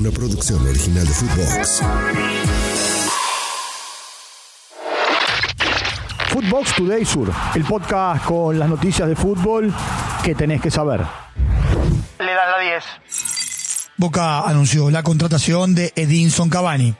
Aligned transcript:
una 0.00 0.10
producción 0.10 0.66
original 0.66 1.06
de 1.06 1.12
Footbox. 1.12 1.82
Footbox 6.28 6.74
Today 6.74 7.04
Sur, 7.04 7.30
el 7.54 7.64
podcast 7.64 8.24
con 8.24 8.58
las 8.58 8.70
noticias 8.70 9.06
de 9.06 9.14
fútbol 9.14 9.74
que 10.24 10.34
tenés 10.34 10.62
que 10.62 10.70
saber. 10.70 11.00
Le 12.18 12.32
dan 12.32 12.50
la 12.50 12.62
10. 12.62 12.84
Boca 13.98 14.40
anunció 14.40 14.90
la 14.90 15.02
contratación 15.02 15.74
de 15.74 15.92
Edinson 15.94 16.48
Cavani. 16.48 16.94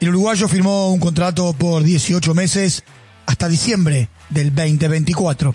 El 0.00 0.08
uruguayo 0.08 0.48
firmó 0.48 0.92
un 0.92 0.98
contrato 0.98 1.52
por 1.52 1.84
18 1.84 2.34
meses 2.34 2.82
hasta 3.26 3.48
diciembre 3.48 4.08
del 4.28 4.52
2024. 4.52 5.54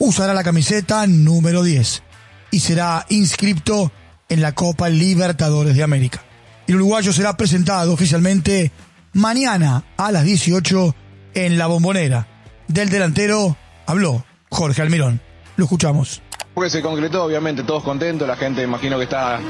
Usará 0.00 0.34
la 0.34 0.42
camiseta 0.42 1.06
número 1.06 1.62
10 1.62 2.02
y 2.50 2.58
será 2.58 3.06
inscripto 3.10 3.92
en 4.28 4.42
la 4.42 4.56
Copa 4.56 4.88
Libertadores 4.88 5.76
de 5.76 5.84
América. 5.84 6.20
El 6.66 6.76
uruguayo 6.76 7.12
será 7.12 7.36
presentado 7.36 7.92
oficialmente 7.92 8.70
mañana 9.12 9.84
a 9.96 10.12
las 10.12 10.24
18 10.24 10.94
en 11.34 11.58
la 11.58 11.66
bombonera. 11.66 12.26
Del 12.68 12.88
delantero 12.88 13.56
habló 13.86 14.24
Jorge 14.50 14.82
Almirón. 14.82 15.20
Lo 15.56 15.64
escuchamos. 15.64 16.22
Porque 16.54 16.68
se 16.68 16.82
concretó, 16.82 17.24
obviamente, 17.24 17.62
todos 17.62 17.82
contentos, 17.82 18.28
la 18.28 18.36
gente 18.36 18.62
imagino 18.62 18.98
que 18.98 19.04
está 19.04 19.40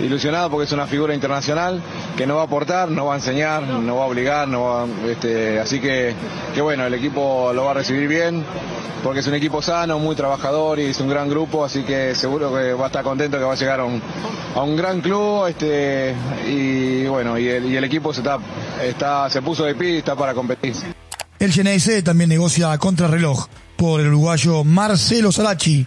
ilusionada 0.00 0.48
porque 0.48 0.64
es 0.64 0.72
una 0.72 0.88
figura 0.88 1.14
internacional 1.14 1.80
que 2.16 2.26
no 2.26 2.34
va 2.34 2.42
a 2.42 2.44
aportar, 2.46 2.90
no 2.90 3.06
va 3.06 3.14
a 3.14 3.16
enseñar, 3.18 3.62
no 3.62 3.96
va 3.96 4.04
a 4.04 4.06
obligar, 4.06 4.48
no 4.48 4.64
va, 4.64 4.86
este, 5.08 5.60
así 5.60 5.78
que, 5.78 6.14
que 6.54 6.60
bueno, 6.60 6.84
el 6.84 6.94
equipo 6.94 7.52
lo 7.52 7.64
va 7.64 7.70
a 7.70 7.74
recibir 7.74 8.08
bien, 8.08 8.44
porque 9.04 9.20
es 9.20 9.26
un 9.28 9.34
equipo 9.34 9.62
sano, 9.62 10.00
muy 10.00 10.16
trabajador 10.16 10.80
y 10.80 10.86
es 10.86 10.98
un 10.98 11.08
gran 11.08 11.28
grupo, 11.28 11.64
así 11.64 11.84
que 11.84 12.16
seguro 12.16 12.52
que 12.52 12.72
va 12.72 12.84
a 12.84 12.88
estar 12.88 13.04
contento 13.04 13.38
que 13.38 13.44
va 13.44 13.52
a 13.52 13.56
llegar 13.56 13.78
a 13.78 13.84
un, 13.84 14.02
a 14.56 14.62
un 14.62 14.76
gran 14.76 15.00
club, 15.00 15.46
este, 15.46 16.12
y 16.48 17.06
bueno, 17.06 17.38
y 17.38 17.46
el, 17.46 17.66
y 17.66 17.76
el 17.76 17.84
equipo 17.84 18.12
se 18.12 18.20
está, 18.20 18.38
está, 18.82 19.30
se 19.30 19.42
puso 19.42 19.64
de 19.64 19.76
pie 19.76 19.90
y 19.90 19.96
está 19.98 20.16
para 20.16 20.34
competir. 20.34 20.74
El 21.38 21.52
Geneise 21.52 22.02
también 22.02 22.30
negocia 22.30 22.72
a 22.72 22.78
contrarreloj 22.78 23.46
por 23.76 24.00
el 24.00 24.08
uruguayo 24.08 24.64
Marcelo 24.64 25.30
Salachi, 25.30 25.86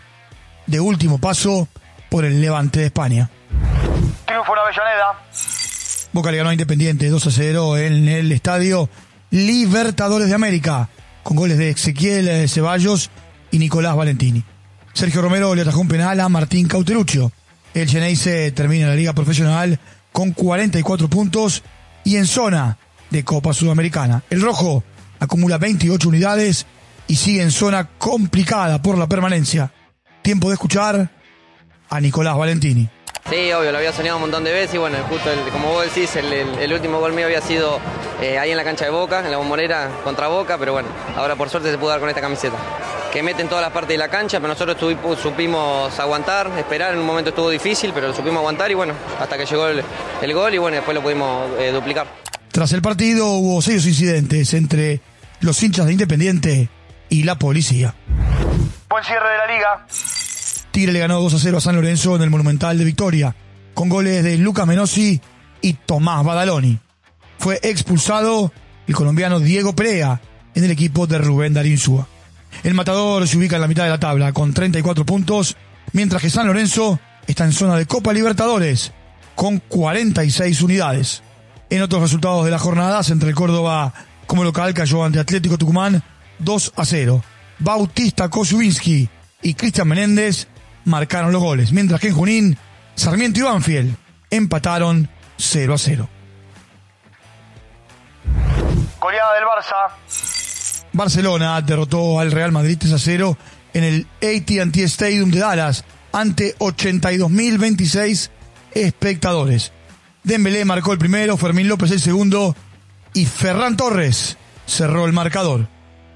de 0.71 0.79
último 0.79 1.19
paso 1.19 1.67
por 2.09 2.25
el 2.25 2.41
Levante 2.41 2.79
de 2.79 2.85
España. 2.87 3.29
Triunfo 4.25 4.53
en 4.53 4.59
Avellaneda. 4.59 5.19
Boca 6.13 6.31
le 6.31 6.37
ganó 6.37 6.49
a 6.49 6.53
Independiente 6.53 7.09
2 7.09 7.27
a 7.27 7.31
0 7.31 7.77
en 7.77 8.07
el 8.07 8.31
estadio 8.31 8.89
Libertadores 9.29 10.27
de 10.27 10.35
América, 10.35 10.89
con 11.23 11.37
goles 11.37 11.57
de 11.57 11.69
Ezequiel 11.69 12.27
eh, 12.27 12.47
Ceballos 12.47 13.11
y 13.51 13.59
Nicolás 13.59 13.95
Valentini. 13.95 14.43
Sergio 14.93 15.21
Romero 15.21 15.53
le 15.55 15.61
atajó 15.61 15.79
un 15.81 15.87
penal 15.87 16.19
a 16.19 16.29
Martín 16.29 16.67
Cauteruccio. 16.67 17.31
El 17.73 17.87
Geneise 17.87 18.51
termina 18.51 18.87
la 18.87 18.95
liga 18.95 19.13
profesional 19.13 19.79
con 20.11 20.31
44 20.31 21.09
puntos 21.09 21.63
y 22.03 22.17
en 22.17 22.27
zona 22.27 22.77
de 23.09 23.23
Copa 23.23 23.53
Sudamericana. 23.53 24.23
El 24.29 24.41
Rojo 24.41 24.83
acumula 25.19 25.57
28 25.57 26.09
unidades 26.09 26.65
y 27.07 27.15
sigue 27.15 27.41
en 27.41 27.51
zona 27.51 27.89
complicada 27.97 28.81
por 28.81 28.97
la 28.97 29.07
permanencia. 29.07 29.71
Tiempo 30.21 30.49
de 30.49 30.53
escuchar 30.55 31.09
a 31.89 31.99
Nicolás 31.99 32.37
Valentini. 32.37 32.87
Sí, 33.29 33.51
obvio, 33.53 33.71
lo 33.71 33.77
había 33.77 33.93
soñado 33.93 34.17
un 34.17 34.21
montón 34.23 34.43
de 34.43 34.51
veces 34.51 34.75
y 34.75 34.77
bueno, 34.77 34.97
justo 35.09 35.31
el- 35.31 35.39
como 35.51 35.69
vos 35.69 35.85
decís, 35.85 36.15
el, 36.15 36.31
el- 36.33 36.57
el 36.59 36.73
último 36.73 36.99
gol 36.99 37.13
mío 37.13 37.25
había 37.25 37.41
sido 37.41 37.79
eh, 38.21 38.37
ahí 38.39 38.51
en 38.51 38.57
la 38.57 38.63
cancha 38.63 38.85
de 38.85 38.91
Boca, 38.91 39.19
en 39.23 39.31
la 39.31 39.37
bombonera 39.37 39.89
contra 40.03 40.27
Boca, 40.27 40.57
pero 40.57 40.73
bueno, 40.73 40.89
ahora 41.15 41.35
por 41.35 41.49
suerte 41.49 41.71
se 41.71 41.77
pudo 41.77 41.89
dar 41.89 41.99
con 41.99 42.09
esta 42.09 42.21
camiseta. 42.21 42.55
Que 43.11 43.21
mete 43.23 43.41
en 43.41 43.49
todas 43.49 43.61
las 43.63 43.71
partes 43.73 43.89
de 43.89 43.97
la 43.97 44.07
cancha, 44.09 44.39
pero 44.39 44.49
nosotros 44.53 44.77
tuvi- 44.77 45.17
supimos 45.17 45.97
aguantar, 45.99 46.49
esperar, 46.57 46.93
en 46.93 46.99
un 46.99 47.05
momento 47.05 47.29
estuvo 47.29 47.49
difícil, 47.49 47.91
pero 47.93 48.07
lo 48.07 48.13
supimos 48.15 48.37
aguantar 48.39 48.71
y 48.71 48.73
bueno, 48.73 48.93
hasta 49.19 49.37
que 49.37 49.45
llegó 49.45 49.67
el, 49.67 49.83
el 50.21 50.33
gol 50.33 50.53
y 50.53 50.57
bueno, 50.57 50.75
después 50.77 50.95
lo 50.95 51.01
pudimos 51.03 51.49
eh, 51.59 51.71
duplicar. 51.71 52.07
Tras 52.51 52.71
el 52.73 52.81
partido 52.81 53.27
hubo 53.27 53.61
serios 53.61 53.85
incidentes 53.85 54.53
entre 54.53 54.99
los 55.41 55.61
hinchas 55.61 55.85
de 55.85 55.91
Independiente 55.93 56.69
y 57.09 57.23
la 57.23 57.35
policía. 57.37 57.93
Buen 58.89 59.03
cierre 59.03 59.29
de 59.29 59.37
la 59.37 59.47
liga. 59.47 59.85
Tigre 60.71 60.93
le 60.93 60.99
ganó 60.99 61.19
2 61.19 61.33
a 61.33 61.39
0 61.39 61.57
a 61.57 61.61
San 61.61 61.75
Lorenzo 61.75 62.15
en 62.15 62.21
el 62.21 62.29
Monumental 62.29 62.77
de 62.77 62.85
Victoria, 62.85 63.35
con 63.73 63.89
goles 63.89 64.23
de 64.23 64.37
Lucas 64.37 64.65
Menossi 64.65 65.19
y 65.61 65.73
Tomás 65.73 66.23
Badaloni. 66.23 66.79
Fue 67.37 67.59
expulsado 67.63 68.51
el 68.87 68.95
colombiano 68.95 69.39
Diego 69.39 69.75
Perea 69.75 70.21
en 70.55 70.63
el 70.63 70.71
equipo 70.71 71.07
de 71.07 71.17
Rubén 71.17 71.53
Darinsúa. 71.53 72.07
El 72.63 72.73
matador 72.73 73.27
se 73.27 73.37
ubica 73.37 73.55
en 73.55 73.61
la 73.61 73.67
mitad 73.67 73.83
de 73.83 73.89
la 73.89 73.99
tabla 73.99 74.33
con 74.33 74.53
34 74.53 75.05
puntos, 75.05 75.57
mientras 75.93 76.21
que 76.21 76.29
San 76.29 76.47
Lorenzo 76.47 76.99
está 77.27 77.45
en 77.45 77.53
zona 77.53 77.77
de 77.77 77.85
Copa 77.85 78.13
Libertadores 78.13 78.91
con 79.35 79.59
46 79.59 80.61
unidades. 80.61 81.23
En 81.69 81.81
otros 81.81 82.01
resultados 82.01 82.45
de 82.45 82.51
la 82.51 82.59
jornada, 82.59 83.03
Central 83.03 83.33
Córdoba 83.33 83.93
como 84.27 84.43
local 84.43 84.73
cayó 84.73 85.03
ante 85.03 85.19
Atlético 85.19 85.57
Tucumán 85.57 86.03
2 86.39 86.73
a 86.75 86.85
0. 86.85 87.23
Bautista 87.59 88.29
Kosubinski 88.29 89.09
y 89.41 89.53
Cristian 89.53 89.87
Menéndez 89.87 90.47
marcaron 90.85 91.31
los 91.31 91.41
goles, 91.41 91.71
mientras 91.71 91.99
que 91.99 92.09
en 92.09 92.15
Junín, 92.15 92.57
Sarmiento 92.95 93.39
y 93.39 93.43
Banfield 93.43 93.95
empataron 94.29 95.09
0 95.37 95.73
a 95.73 95.77
0. 95.77 96.09
Goleada 98.99 99.33
del 99.33 99.43
Barça. 99.43 100.85
Barcelona 100.93 101.61
derrotó 101.61 102.19
al 102.19 102.31
Real 102.31 102.51
Madrid 102.51 102.77
3 102.79 102.93
a 102.93 102.99
0 102.99 103.37
en 103.73 103.83
el 103.83 104.07
AT&T 104.21 104.83
Stadium 104.83 105.31
de 105.31 105.39
Dallas 105.39 105.85
ante 106.11 106.55
82.026 106.57 108.29
espectadores. 108.73 109.71
Dembélé 110.23 110.65
marcó 110.65 110.91
el 110.91 110.99
primero, 110.99 111.37
Fermín 111.37 111.67
López 111.67 111.91
el 111.91 111.99
segundo 111.99 112.55
y 113.13 113.25
Ferran 113.25 113.75
Torres 113.75 114.37
cerró 114.65 115.05
el 115.05 115.13
marcador. 115.13 115.67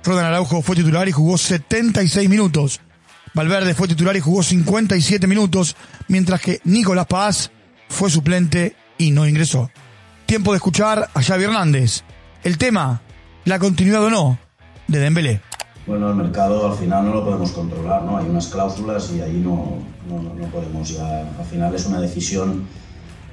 Rodan 0.03 0.25
Araujo 0.25 0.61
fue 0.61 0.75
titular 0.75 1.07
y 1.07 1.11
jugó 1.11 1.37
76 1.37 2.29
minutos. 2.29 2.81
Valverde 3.35 3.73
fue 3.73 3.90
titular 3.90 4.16
y 4.16 4.22
jugó 4.22 4.41
57 4.41 5.28
minutos, 5.28 5.75
mientras 6.07 6.40
que 6.40 6.62
Nicolás 6.63 7.06
Paz 7.06 7.51
fue 7.90 8.09
suplente 8.09 8.78
y 8.97 9.12
no 9.12 9.28
ingresó. 9.28 9.69
Tiempo 10.25 10.53
de 10.53 10.57
escuchar 10.57 11.09
a 11.13 11.22
Xavi 11.22 11.44
Hernández. 11.44 12.03
El 12.45 12.57
tema, 12.57 13.01
la 13.44 13.59
continuidad 13.59 14.06
o 14.06 14.09
no, 14.09 14.40
de 14.88 15.00
Dembélé. 15.00 15.41
Bueno, 15.85 16.09
el 16.09 16.16
mercado 16.16 16.72
al 16.72 16.78
final 16.78 17.06
no 17.06 17.13
lo 17.13 17.25
podemos 17.25 17.51
controlar, 17.51 18.03
¿no? 18.03 18.18
Hay 18.18 18.25
unas 18.25 18.47
cláusulas 18.47 19.12
y 19.12 19.19
ahí 19.19 19.41
no, 19.44 19.79
no, 20.09 20.34
no 20.34 20.47
podemos 20.47 20.88
ya. 20.88 21.19
Al 21.38 21.45
final 21.45 21.75
es 21.75 21.85
una 21.88 22.00
decisión, 22.00 22.63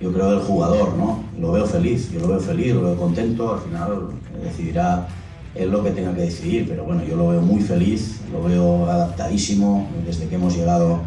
yo 0.01 0.13
creo, 0.13 0.33
del 0.33 0.41
jugador, 0.41 0.95
¿no? 0.95 1.25
Lo 1.39 1.53
veo 1.53 1.65
feliz, 1.65 2.11
yo 2.11 2.19
lo 2.19 2.29
veo 2.29 2.41
feliz, 2.41 2.75
lo 2.75 2.83
veo 2.83 2.97
contento, 2.97 3.55
al 3.55 3.61
final 3.61 4.09
decidirá 4.43 5.07
él 5.55 5.71
lo 5.71 5.83
que 5.85 5.91
tenga 5.91 6.15
que 6.15 6.23
decidir, 6.23 6.67
pero 6.69 6.85
bueno, 6.85 7.05
yo 7.05 7.17
lo 7.17 7.29
veo 7.29 7.43
muy 7.43 7.61
feliz, 7.61 8.21
lo 8.33 8.43
veo 8.43 8.91
adaptadísimo, 8.91 9.89
desde 10.07 10.29
que 10.29 10.37
hemos 10.37 10.57
llegado 10.57 11.03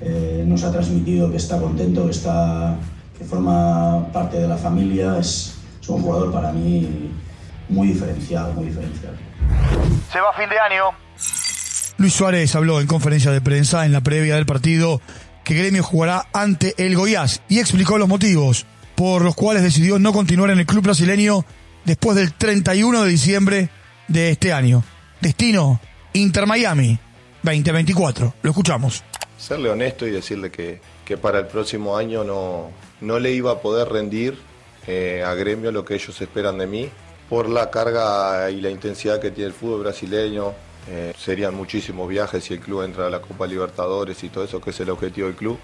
eh, 0.00 0.44
nos 0.46 0.64
ha 0.64 0.72
transmitido 0.72 1.30
que 1.30 1.36
está 1.36 1.58
contento, 1.58 2.06
que, 2.06 2.10
está, 2.10 2.76
que 3.16 3.24
forma 3.24 4.10
parte 4.12 4.38
de 4.38 4.48
la 4.48 4.56
familia, 4.56 5.18
es, 5.18 5.54
es 5.80 5.88
un 5.88 6.02
jugador 6.02 6.32
para 6.32 6.52
mí 6.52 7.10
muy 7.68 7.88
diferenciado, 7.88 8.52
muy 8.54 8.66
diferenciado. 8.66 9.16
Se 10.12 10.20
va 10.20 10.30
a 10.30 10.32
fin 10.32 10.48
de 10.48 10.58
año. 10.58 10.84
Luis 11.98 12.14
Suárez 12.14 12.54
habló 12.56 12.80
en 12.80 12.86
conferencia 12.86 13.30
de 13.30 13.40
prensa 13.40 13.84
en 13.84 13.92
la 13.92 14.00
previa 14.00 14.34
del 14.36 14.46
partido 14.46 15.00
que 15.44 15.54
Gremio 15.54 15.82
jugará 15.82 16.26
ante 16.32 16.74
el 16.78 16.96
Goiás 16.96 17.42
y 17.48 17.60
explicó 17.60 17.98
los 17.98 18.08
motivos 18.08 18.66
por 18.96 19.22
los 19.22 19.34
cuales 19.34 19.62
decidió 19.62 19.98
no 19.98 20.12
continuar 20.12 20.50
en 20.50 20.58
el 20.58 20.66
club 20.66 20.84
brasileño 20.84 21.44
después 21.84 22.16
del 22.16 22.32
31 22.32 23.04
de 23.04 23.10
diciembre 23.10 23.68
de 24.12 24.30
este 24.30 24.52
año. 24.52 24.84
Destino 25.20 25.80
Inter 26.12 26.46
Miami 26.46 26.98
2024. 27.42 28.34
Lo 28.42 28.50
escuchamos. 28.50 29.02
serle 29.38 29.70
honesto 29.70 30.06
y 30.06 30.10
decirle 30.10 30.50
que, 30.50 30.80
que 31.04 31.16
para 31.16 31.38
el 31.40 31.46
próximo 31.46 31.96
año 31.96 32.22
no, 32.24 32.70
no 33.00 33.18
le 33.18 33.32
iba 33.32 33.52
a 33.52 33.60
poder 33.60 33.88
rendir 33.88 34.38
eh, 34.86 35.22
a 35.26 35.34
gremio 35.34 35.72
lo 35.72 35.84
que 35.84 35.94
ellos 35.94 36.20
esperan 36.20 36.58
de 36.58 36.66
mí 36.66 36.90
por 37.28 37.48
la 37.48 37.70
carga 37.70 38.50
y 38.50 38.60
la 38.60 38.70
intensidad 38.70 39.20
que 39.20 39.30
tiene 39.30 39.48
el 39.48 39.54
fútbol 39.54 39.80
brasileño. 39.82 40.52
eh, 40.88 41.12
serían 41.16 41.54
muchísimos 41.54 42.08
viajes 42.08 42.44
si 42.44 42.54
el 42.54 42.60
club 42.60 42.82
entra 42.82 43.06
a 43.06 43.10
la 43.10 43.20
Copa 43.20 43.46
Libertadores 43.46 44.22
y 44.24 44.28
todo 44.28 44.44
eso, 44.44 44.60
que 44.60 44.70
es 44.70 44.80
el 44.80 44.90
objetivo 44.90 45.28
del 45.28 45.36
club. 45.36 45.58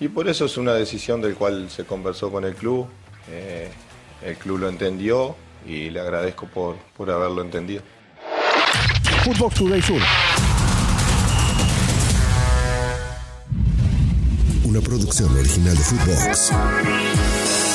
Y 0.00 0.08
por 0.08 0.28
eso 0.28 0.44
es 0.46 0.56
una 0.56 0.72
decisión 0.74 1.20
del 1.22 1.34
cual 1.34 1.70
se 1.70 1.84
conversó 1.84 2.30
con 2.30 2.44
el 2.44 2.54
club. 2.54 2.86
eh, 3.30 3.70
el 4.22 4.36
club 4.38 4.58
lo 4.60 4.68
entendió 4.70 5.36
y 5.66 5.90
le 5.90 6.00
agradezco 6.00 6.46
por, 6.46 6.76
por 6.96 7.10
haberlo 7.10 7.42
entendido. 7.42 7.82
Footbox 9.24 9.54
Today 9.56 9.82
Sur. 9.82 10.00
Una 14.64 14.80
producción 14.80 15.36
original 15.36 15.76
de 15.76 15.82
Footbox. 15.82 17.65